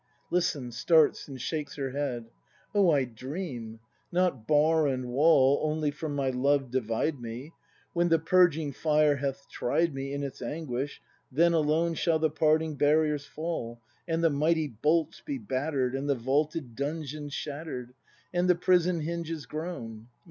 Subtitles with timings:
[0.31, 2.31] [Listens, starts, and sJiakes her head.]
[2.73, 3.79] Oh, I dream!
[4.11, 7.53] Not bar and wall Only from my love divide me.
[7.93, 12.73] When the purging fire hath tried me In its anguish, then alone Shall the parting
[12.77, 17.93] barriers fall And the mighty bolts be batter'd, And the vaulted dungeons shatter'd.
[18.33, 20.07] And the prison hinges groan!